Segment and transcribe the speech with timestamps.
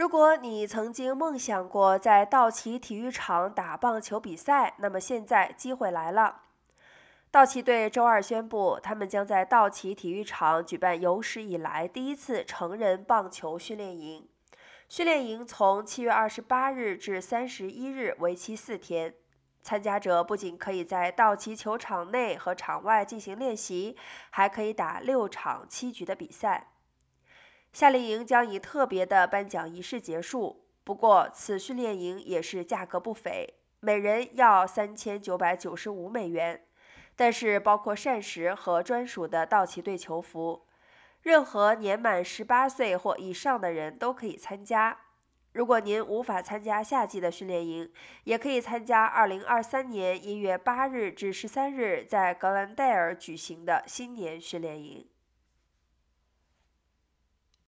[0.00, 6.44] 如果你曾经梦想过在道奇体育场打棒球比赛，那么现在机会来了。
[7.30, 14.26] 道奇队周二宣布，他们将在道奇体育场举办有史以来第一次成人棒球训练营。
[14.88, 19.12] 训练营从七月二十八日至三十一日，为期四天。
[19.62, 23.94] 参加者不仅可以在道奇球场内和场外进行练习，
[24.30, 26.68] 还可以打六场七局的比赛。
[27.72, 30.64] 夏令营将以特别的颁奖仪式结束。
[30.82, 36.62] 不过，此训练营也是价格不菲，每人要三千九百九十五美元。
[37.14, 40.66] 但是包括膳食和专属的道奇队球服，
[41.22, 44.98] 任何年满十八岁或以上的人都可以参加。
[45.52, 47.92] 如果您无法参加夏季的训练营，
[48.24, 55.06] 也可以参加二零二三年一月八日至十三日在格兰戴尔举行的新年训练营。